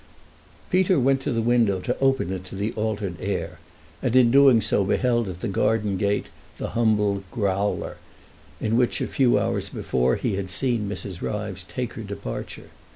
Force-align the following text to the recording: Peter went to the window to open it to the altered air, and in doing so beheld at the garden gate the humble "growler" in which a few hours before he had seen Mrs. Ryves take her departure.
Peter 0.71 0.99
went 0.99 1.21
to 1.21 1.31
the 1.31 1.43
window 1.43 1.79
to 1.79 1.95
open 1.99 2.33
it 2.33 2.43
to 2.43 2.55
the 2.55 2.73
altered 2.73 3.15
air, 3.21 3.59
and 4.01 4.15
in 4.15 4.31
doing 4.31 4.59
so 4.59 4.83
beheld 4.83 5.27
at 5.29 5.41
the 5.41 5.47
garden 5.47 5.95
gate 5.95 6.25
the 6.57 6.69
humble 6.69 7.23
"growler" 7.29 7.97
in 8.59 8.75
which 8.77 8.99
a 8.99 9.05
few 9.05 9.37
hours 9.37 9.69
before 9.69 10.15
he 10.15 10.33
had 10.37 10.49
seen 10.49 10.89
Mrs. 10.89 11.21
Ryves 11.21 11.65
take 11.67 11.93
her 11.93 12.01
departure. 12.01 12.71